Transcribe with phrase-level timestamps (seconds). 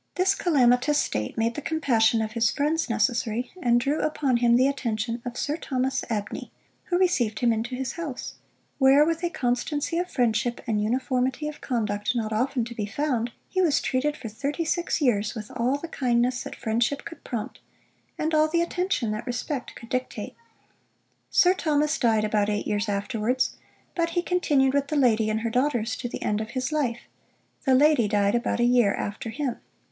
[0.15, 4.67] This calamitous state made the compassion of his friends necessary, and drew upon him the
[4.67, 6.51] attention of Sir Thomas Abney,
[6.85, 8.33] who received him into his house;
[8.79, 13.31] where with a constancy of friendship and uniformity of conduct not often to be found,
[13.47, 17.59] he was treated for thirty six years with all the kindness that friendship could prompt,
[18.17, 20.33] and all the attention that respect could dictate.
[21.29, 23.55] Sir Thomas died about eight years afterwards;
[23.93, 27.01] but he continued with the lady and her daughters to the end of his life.
[27.65, 29.59] The lady died about a year after him.